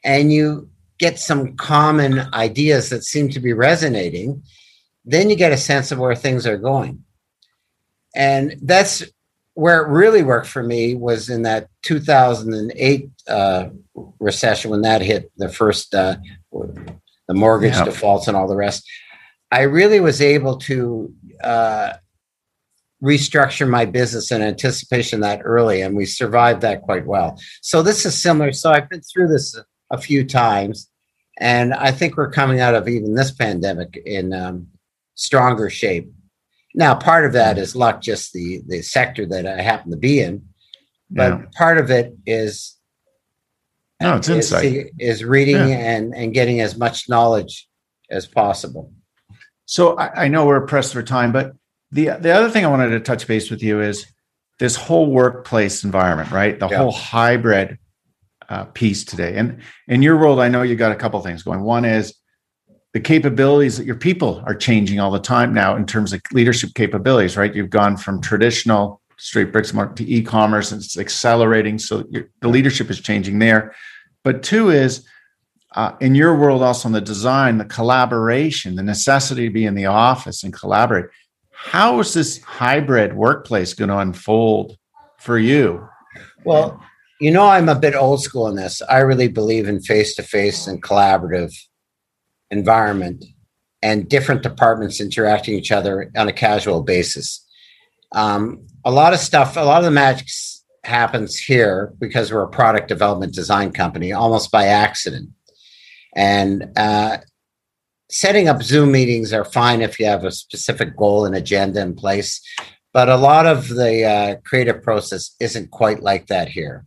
and 0.04 0.34
you 0.34 0.70
get 0.98 1.20
some 1.20 1.56
common 1.58 2.22
ideas 2.34 2.90
that 2.90 3.04
seem 3.04 3.30
to 3.30 3.40
be 3.40 3.54
resonating 3.54 4.42
then 5.06 5.30
you 5.30 5.36
get 5.36 5.52
a 5.52 5.58
sense 5.58 5.92
of 5.92 6.00
where 6.00 6.16
things 6.16 6.48
are 6.48 6.58
going. 6.58 7.04
And 8.16 8.56
that's 8.62 9.04
where 9.54 9.84
it 9.84 9.90
really 9.90 10.24
worked 10.24 10.48
for 10.48 10.64
me 10.64 10.96
was 10.96 11.30
in 11.30 11.44
that 11.44 11.70
2008 11.84 13.10
uh, 13.28 13.70
recession 14.20 14.72
when 14.72 14.82
that 14.82 15.02
hit 15.02 15.32
the 15.38 15.50
first 15.50 15.94
uh, 15.94 16.18
the 16.52 17.34
mortgage 17.34 17.76
yep. 17.76 17.86
defaults 17.86 18.28
and 18.28 18.36
all 18.36 18.48
the 18.48 18.56
rest. 18.56 18.88
I 19.52 19.62
really 19.62 20.00
was 20.00 20.22
able 20.22 20.58
to 20.58 21.14
uh, 21.44 21.94
restructure 23.06 23.70
my 23.70 23.86
business 23.86 24.32
in 24.32 24.42
anticipation 24.42 25.20
that 25.20 25.42
early 25.44 25.82
and 25.82 25.96
we 25.96 26.06
survived 26.06 26.62
that 26.62 26.82
quite 26.82 27.06
well 27.06 27.40
so 27.62 27.82
this 27.84 28.06
is 28.06 28.20
similar 28.20 28.52
so 28.52 28.72
i've 28.72 28.90
been 28.90 29.02
through 29.02 29.28
this 29.28 29.56
a 29.92 29.98
few 29.98 30.26
times 30.26 30.90
and 31.40 31.74
i 31.76 31.92
think 31.92 32.18
we're 32.18 32.32
coming 32.32 32.60
out 32.60 32.74
of 32.74 32.88
even 32.88 33.14
this 33.14 33.32
pandemic 33.32 34.02
in 34.06 34.34
um, 34.34 34.68
stronger 35.14 35.70
shape 35.70 36.10
now, 36.76 36.94
part 36.94 37.26
of 37.26 37.34
that 37.34 37.58
is 37.58 37.76
luck, 37.76 38.02
just 38.02 38.34
the 38.34 38.62
the 38.68 38.82
sector 38.82 39.26
that 39.28 39.48
I 39.48 39.62
happen 39.62 39.92
to 39.92 39.98
be 39.98 40.20
in, 40.20 40.44
but 41.10 41.32
yeah. 41.32 41.46
part 41.58 41.78
of 41.78 41.90
it 41.90 42.14
is 42.26 42.76
no, 44.02 44.18
it's 44.18 44.28
is, 44.28 44.52
insight 44.52 44.92
is 45.00 45.24
reading 45.24 45.56
yeah. 45.56 45.96
and 45.96 46.14
and 46.14 46.34
getting 46.34 46.60
as 46.60 46.78
much 46.78 47.08
knowledge 47.08 47.70
as 48.12 48.28
possible. 48.28 48.92
So 49.66 49.98
I, 49.98 50.26
I 50.26 50.28
know 50.28 50.46
we're 50.46 50.68
pressed 50.68 50.92
for 50.92 51.02
time, 51.02 51.32
but 51.32 51.54
the 51.96 52.18
the 52.20 52.32
other 52.32 52.50
thing 52.50 52.66
I 52.66 52.68
wanted 52.68 52.90
to 52.90 53.00
touch 53.00 53.26
base 53.26 53.50
with 53.50 53.64
you 53.64 53.82
is 53.82 54.06
this 54.60 54.76
whole 54.76 55.10
workplace 55.12 55.84
environment, 55.84 56.30
right? 56.32 56.60
The 56.60 56.68
yeah. 56.68 56.78
whole 56.78 56.92
hybrid 56.92 57.78
uh, 58.50 58.66
piece 58.66 59.06
today. 59.06 59.36
And 59.38 59.62
in 59.88 60.02
your 60.02 60.18
world, 60.18 60.40
I 60.40 60.50
know 60.50 60.62
you 60.62 60.76
got 60.76 60.92
a 60.92 60.96
couple 60.96 61.20
things 61.22 61.42
going. 61.42 61.62
One 61.62 61.86
is 61.86 62.14
the 62.94 63.00
capabilities 63.00 63.78
that 63.78 63.86
your 63.86 63.96
people 63.96 64.44
are 64.46 64.56
changing 64.56 65.00
all 65.00 65.12
the 65.12 65.20
time 65.20 65.54
now 65.54 65.76
in 65.76 65.86
terms 65.86 66.14
of 66.14 66.22
leadership 66.32 66.72
capabilities, 66.76 67.38
right? 67.38 67.56
You've 67.56 67.70
gone 67.70 67.98
from 67.98 68.22
traditional 68.22 69.02
straight 69.18 69.54
bricks 69.54 69.70
and 69.70 69.78
mortar 69.78 69.96
to 69.96 70.10
e-commerce 70.10 70.72
and 70.72 70.82
it's 70.82 70.98
accelerating. 70.98 71.80
So 71.80 72.04
the 72.42 72.48
leadership 72.48 72.90
is 72.90 73.00
changing 73.00 73.40
there. 73.40 73.74
But 74.24 74.44
two 74.44 74.70
is 74.70 75.06
uh, 75.76 75.94
in 76.00 76.16
your 76.16 76.36
world, 76.36 76.62
also 76.62 76.88
in 76.88 76.94
the 76.94 77.02
design, 77.02 77.58
the 77.58 77.66
collaboration, 77.66 78.76
the 78.76 78.84
necessity 78.84 79.48
to 79.48 79.54
be 79.54 79.66
in 79.66 79.76
the 79.76 79.86
office 79.86 80.44
and 80.44 80.54
collaborate. 80.54 81.06
How 81.58 82.00
is 82.00 82.14
this 82.14 82.42
hybrid 82.44 83.16
workplace 83.16 83.74
going 83.74 83.90
to 83.90 83.98
unfold 83.98 84.78
for 85.18 85.38
you? 85.38 85.88
Well, 86.46 86.82
you 87.20 87.32
know, 87.32 87.48
I'm 87.48 87.70
a 87.70 87.80
bit 87.80 87.96
old 87.96 88.22
school 88.22 88.48
in 88.48 88.56
this. 88.56 88.82
I 88.90 89.00
really 89.00 89.28
believe 89.28 89.68
in 89.68 89.82
face 89.82 90.16
to 90.16 90.24
face 90.24 90.68
and 90.68 90.84
collaborative 90.84 91.54
environment 92.52 93.26
and 93.82 94.10
different 94.10 94.44
departments 94.44 95.00
interacting 95.00 95.56
each 95.56 95.72
other 95.72 96.12
on 96.16 96.28
a 96.28 96.34
casual 96.34 96.84
basis. 96.84 97.46
Um, 98.12 98.66
a 98.84 98.92
lot 98.92 99.14
of 99.14 99.20
stuff, 99.20 99.58
a 99.58 99.62
lot 99.62 99.80
of 99.80 99.86
the 99.86 99.92
magic 99.92 100.28
happens 100.84 101.38
here 101.38 101.94
because 102.00 102.32
we're 102.32 102.44
a 102.44 102.50
product 102.50 102.88
development 102.88 103.34
design 103.34 103.72
company 103.72 104.12
almost 104.14 104.52
by 104.52 104.66
accident. 104.66 105.30
And 106.16 106.72
uh, 106.78 107.18
setting 108.16 108.48
up 108.48 108.64
Zoom 108.64 108.94
meetings 108.94 109.34
are 109.34 109.44
fine 109.44 109.82
if 109.82 110.00
you 110.00 110.06
have 110.06 110.24
a 110.24 110.32
specific 110.32 110.96
goal 110.96 111.26
and 111.26 111.36
agenda 111.36 111.82
in 111.82 111.94
place. 111.94 112.42
But 112.94 113.10
a 113.10 113.18
lot 113.18 113.46
of 113.46 113.68
the 113.68 114.06
uh, 114.06 114.36
creative 114.46 114.82
process 114.82 115.36
isn't 115.42 115.72
quite 115.72 116.02
like 116.02 116.28
that 116.28 116.48
here. 116.48 116.86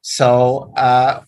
So, 0.00 0.72
uh, 0.74 1.22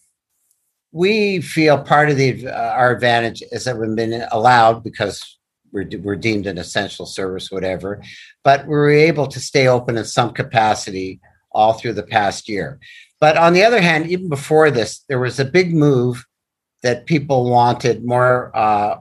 we 0.92 1.40
feel 1.42 1.82
part 1.82 2.10
of 2.10 2.16
the 2.16 2.48
uh, 2.48 2.72
our 2.72 2.90
advantage 2.92 3.42
is 3.52 3.64
that 3.64 3.78
we've 3.78 3.94
been 3.94 4.24
allowed 4.32 4.82
because 4.82 5.38
we're, 5.70 5.88
we're 6.02 6.16
deemed 6.16 6.46
an 6.46 6.58
essential 6.58 7.06
service, 7.06 7.50
whatever, 7.50 8.02
but 8.42 8.66
we 8.66 8.70
were 8.70 8.90
able 8.90 9.26
to 9.28 9.38
stay 9.38 9.68
open 9.68 9.98
in 9.98 10.04
some 10.04 10.32
capacity 10.32 11.20
all 11.52 11.74
through 11.74 11.92
the 11.92 12.02
past 12.02 12.48
year. 12.48 12.80
But 13.20 13.36
on 13.36 13.52
the 13.52 13.62
other 13.62 13.80
hand, 13.80 14.10
even 14.10 14.28
before 14.28 14.70
this, 14.70 15.04
there 15.08 15.20
was 15.20 15.38
a 15.38 15.44
big 15.44 15.72
move 15.74 16.24
that 16.82 17.06
people 17.06 17.48
wanted 17.48 18.04
more 18.04 18.50
uh, 18.56 18.96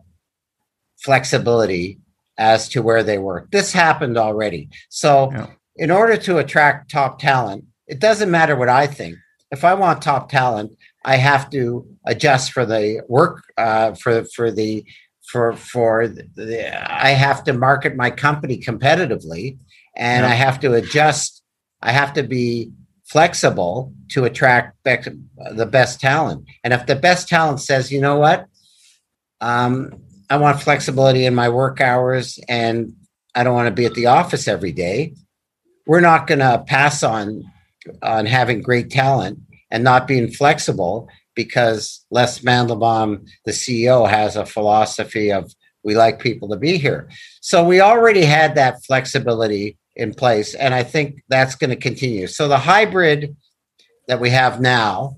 flexibility 1.03 1.99
as 2.37 2.69
to 2.69 2.81
where 2.81 3.03
they 3.03 3.17
work. 3.17 3.51
This 3.51 3.73
happened 3.73 4.17
already. 4.17 4.69
So, 4.89 5.29
yeah. 5.31 5.47
in 5.75 5.91
order 5.91 6.17
to 6.17 6.37
attract 6.37 6.91
top 6.91 7.19
talent, 7.19 7.65
it 7.87 7.99
doesn't 7.99 8.31
matter 8.31 8.55
what 8.55 8.69
I 8.69 8.87
think. 8.87 9.17
If 9.51 9.63
I 9.63 9.73
want 9.73 10.01
top 10.01 10.29
talent, 10.29 10.77
I 11.03 11.17
have 11.17 11.49
to 11.51 11.87
adjust 12.05 12.51
for 12.51 12.65
the 12.65 13.03
work 13.07 13.43
uh, 13.57 13.93
for 13.95 14.23
for 14.25 14.51
the 14.51 14.85
for 15.23 15.53
for 15.53 16.07
the, 16.07 16.91
I 16.91 17.09
have 17.09 17.43
to 17.45 17.53
market 17.53 17.95
my 17.95 18.11
company 18.11 18.59
competitively, 18.59 19.57
and 19.95 20.23
yeah. 20.23 20.31
I 20.31 20.35
have 20.35 20.59
to 20.61 20.73
adjust. 20.73 21.41
I 21.81 21.91
have 21.91 22.13
to 22.13 22.23
be 22.23 22.71
flexible 23.05 23.91
to 24.09 24.25
attract 24.25 24.77
the 24.83 25.67
best 25.69 25.99
talent. 25.99 26.45
And 26.63 26.73
if 26.73 26.85
the 26.85 26.95
best 26.95 27.27
talent 27.27 27.59
says, 27.59 27.91
you 27.91 27.99
know 27.99 28.17
what, 28.17 28.45
um, 29.41 30.03
I 30.29 30.37
want 30.37 30.61
flexibility 30.61 31.25
in 31.25 31.33
my 31.33 31.49
work 31.49 31.81
hours, 31.81 32.39
and 32.47 32.93
I 33.33 33.43
don't 33.43 33.55
want 33.55 33.67
to 33.67 33.73
be 33.73 33.85
at 33.85 33.95
the 33.95 34.07
office 34.07 34.47
every 34.47 34.71
day, 34.71 35.15
we're 35.87 36.01
not 36.01 36.27
going 36.27 36.39
to 36.39 36.63
pass 36.67 37.03
on 37.03 37.43
on 38.03 38.25
having 38.25 38.61
great 38.61 38.89
talent 38.89 39.39
and 39.71 39.83
not 39.83 40.07
being 40.07 40.29
flexible 40.29 41.09
because 41.35 42.05
Les 42.11 42.39
Mandelbaum, 42.39 43.27
the 43.45 43.51
CEO, 43.51 44.09
has 44.09 44.35
a 44.35 44.45
philosophy 44.45 45.31
of 45.31 45.53
we 45.83 45.95
like 45.95 46.19
people 46.19 46.49
to 46.49 46.57
be 46.57 46.77
here. 46.77 47.09
So 47.41 47.63
we 47.63 47.79
already 47.79 48.23
had 48.23 48.55
that 48.55 48.83
flexibility 48.83 49.77
in 49.95 50.13
place, 50.13 50.53
and 50.53 50.73
I 50.73 50.83
think 50.83 51.23
that's 51.29 51.55
going 51.55 51.69
to 51.69 51.75
continue. 51.75 52.27
So 52.27 52.47
the 52.47 52.57
hybrid 52.57 53.35
that 54.07 54.19
we 54.19 54.29
have 54.29 54.59
now 54.59 55.15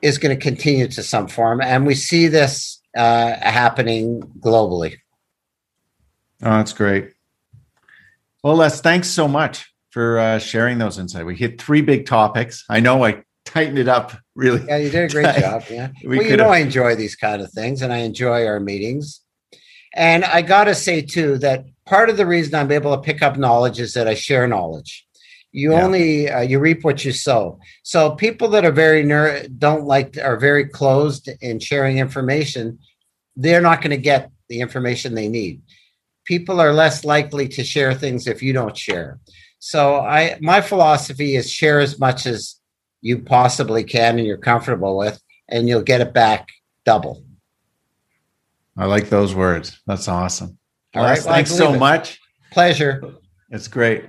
is 0.00 0.18
going 0.18 0.36
to 0.36 0.42
continue 0.42 0.86
to 0.88 1.02
some 1.02 1.26
form, 1.26 1.60
and 1.60 1.86
we 1.86 1.94
see 1.94 2.28
this 2.28 2.77
uh, 2.96 3.34
happening 3.40 4.22
globally. 4.40 4.96
Oh, 6.42 6.56
that's 6.58 6.72
great. 6.72 7.12
Well, 8.42 8.56
Les, 8.56 8.80
thanks 8.80 9.08
so 9.08 9.26
much 9.26 9.72
for 9.90 10.18
uh, 10.18 10.38
sharing 10.38 10.78
those 10.78 10.98
insights. 10.98 11.24
We 11.24 11.36
hit 11.36 11.60
three 11.60 11.82
big 11.82 12.06
topics. 12.06 12.64
I 12.68 12.80
know 12.80 13.04
I 13.04 13.24
tightened 13.44 13.78
it 13.78 13.88
up 13.88 14.12
really. 14.34 14.64
Yeah, 14.66 14.76
you 14.76 14.90
did 14.90 15.10
a 15.10 15.12
great 15.12 15.36
job. 15.36 15.64
Yeah. 15.68 15.88
We 16.04 16.18
well, 16.18 16.26
you 16.26 16.36
know, 16.36 16.48
I 16.50 16.58
enjoy 16.58 16.94
these 16.94 17.16
kind 17.16 17.42
of 17.42 17.50
things 17.50 17.82
and 17.82 17.92
I 17.92 17.98
enjoy 17.98 18.46
our 18.46 18.60
meetings. 18.60 19.20
And 19.94 20.24
I 20.24 20.42
got 20.42 20.64
to 20.64 20.74
say, 20.74 21.02
too, 21.02 21.38
that 21.38 21.64
part 21.86 22.10
of 22.10 22.16
the 22.16 22.26
reason 22.26 22.54
I'm 22.54 22.70
able 22.70 22.94
to 22.94 23.02
pick 23.02 23.22
up 23.22 23.36
knowledge 23.36 23.80
is 23.80 23.94
that 23.94 24.06
I 24.06 24.14
share 24.14 24.46
knowledge. 24.46 25.07
You 25.52 25.72
yeah. 25.72 25.84
only 25.84 26.30
uh, 26.30 26.40
you 26.40 26.58
reap 26.58 26.84
what 26.84 27.04
you 27.04 27.12
sow. 27.12 27.58
So 27.82 28.12
people 28.12 28.48
that 28.48 28.64
are 28.64 28.72
very 28.72 29.02
ner- 29.02 29.46
don't 29.48 29.84
like 29.84 30.18
are 30.22 30.36
very 30.36 30.66
closed 30.66 31.28
in 31.40 31.58
sharing 31.58 31.98
information. 31.98 32.78
They're 33.36 33.62
not 33.62 33.80
going 33.80 33.90
to 33.90 33.96
get 33.96 34.30
the 34.48 34.60
information 34.60 35.14
they 35.14 35.28
need. 35.28 35.62
People 36.24 36.60
are 36.60 36.72
less 36.72 37.04
likely 37.04 37.48
to 37.48 37.64
share 37.64 37.94
things 37.94 38.26
if 38.26 38.42
you 38.42 38.52
don't 38.52 38.76
share. 38.76 39.18
So 39.58 39.96
I 39.96 40.38
my 40.40 40.60
philosophy 40.60 41.36
is 41.36 41.50
share 41.50 41.80
as 41.80 41.98
much 41.98 42.26
as 42.26 42.56
you 43.00 43.20
possibly 43.20 43.84
can 43.84 44.18
and 44.18 44.26
you're 44.26 44.36
comfortable 44.36 44.98
with, 44.98 45.20
and 45.48 45.68
you'll 45.68 45.82
get 45.82 46.00
it 46.00 46.12
back 46.12 46.48
double. 46.84 47.24
I 48.76 48.84
like 48.84 49.08
those 49.08 49.34
words. 49.34 49.80
That's 49.86 50.08
awesome. 50.08 50.58
All 50.94 51.02
right. 51.02 51.18
Well, 51.24 51.34
thanks 51.34 51.54
so 51.54 51.74
it. 51.74 51.78
much. 51.78 52.20
Pleasure. 52.52 53.02
It's 53.50 53.68
great. 53.68 54.04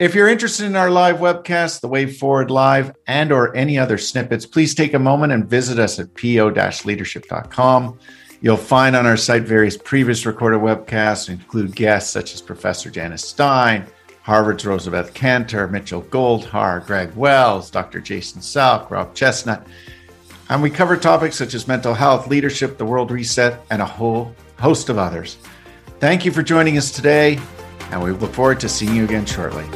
If 0.00 0.14
you're 0.14 0.28
interested 0.28 0.64
in 0.64 0.76
our 0.76 0.88
live 0.88 1.18
webcast, 1.18 1.82
the 1.82 1.88
Way 1.88 2.06
Forward 2.06 2.50
Live, 2.50 2.96
and 3.06 3.30
or 3.30 3.54
any 3.54 3.78
other 3.78 3.98
snippets, 3.98 4.46
please 4.46 4.74
take 4.74 4.94
a 4.94 4.98
moment 4.98 5.34
and 5.34 5.44
visit 5.44 5.78
us 5.78 5.98
at 5.98 6.14
po-leadership.com. 6.14 7.98
You'll 8.40 8.56
find 8.56 8.96
on 8.96 9.04
our 9.04 9.18
site 9.18 9.42
various 9.42 9.76
previous 9.76 10.24
recorded 10.24 10.60
webcasts, 10.60 11.28
include 11.28 11.76
guests 11.76 12.10
such 12.10 12.32
as 12.32 12.40
Professor 12.40 12.88
Janice 12.88 13.28
Stein, 13.28 13.84
Harvard's 14.22 14.64
Rosabeth 14.64 15.12
Kanter, 15.12 15.70
Mitchell 15.70 16.00
Goldhar, 16.04 16.86
Greg 16.86 17.14
Wells, 17.14 17.70
Dr. 17.70 18.00
Jason 18.00 18.40
Salk, 18.40 18.88
Rob 18.88 19.14
Chestnut. 19.14 19.66
And 20.48 20.62
we 20.62 20.70
cover 20.70 20.96
topics 20.96 21.36
such 21.36 21.52
as 21.52 21.68
mental 21.68 21.92
health, 21.92 22.26
leadership, 22.26 22.78
the 22.78 22.86
world 22.86 23.10
reset, 23.10 23.60
and 23.70 23.82
a 23.82 23.86
whole 23.86 24.34
host 24.58 24.88
of 24.88 24.96
others. 24.96 25.36
Thank 25.98 26.24
you 26.24 26.32
for 26.32 26.42
joining 26.42 26.78
us 26.78 26.90
today, 26.90 27.38
and 27.90 28.02
we 28.02 28.12
look 28.12 28.32
forward 28.32 28.60
to 28.60 28.68
seeing 28.70 28.96
you 28.96 29.04
again 29.04 29.26
shortly. 29.26 29.66